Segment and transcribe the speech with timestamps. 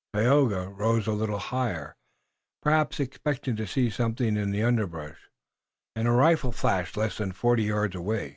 [0.15, 1.93] Tayoga rose a little higher,
[2.63, 5.29] perhaps expecting to see something in the underbrush,
[5.95, 8.29] and a rifle flashed less than forty yards away.